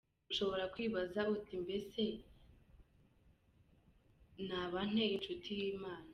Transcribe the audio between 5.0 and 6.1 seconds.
inshuti y'Imana?.